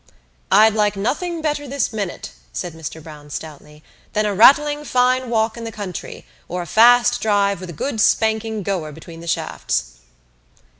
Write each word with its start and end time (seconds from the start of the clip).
"I'd 0.51 0.73
like 0.73 0.95
nothing 0.95 1.43
better 1.43 1.67
this 1.67 1.93
minute," 1.93 2.31
said 2.51 2.73
Mr 2.73 3.03
Browne 3.03 3.29
stoutly, 3.29 3.83
"than 4.13 4.25
a 4.25 4.33
rattling 4.33 4.83
fine 4.83 5.29
walk 5.29 5.57
in 5.57 5.63
the 5.63 5.71
country 5.71 6.25
or 6.47 6.63
a 6.63 6.65
fast 6.65 7.21
drive 7.21 7.61
with 7.61 7.69
a 7.69 7.73
good 7.73 8.01
spanking 8.01 8.63
goer 8.63 8.91
between 8.91 9.19
the 9.19 9.27
shafts." 9.27 9.99